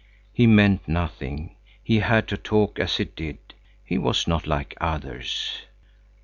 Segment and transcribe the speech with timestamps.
[0.33, 1.57] He meant nothing.
[1.83, 3.37] He had to talk as he did.
[3.85, 5.61] He was not like others.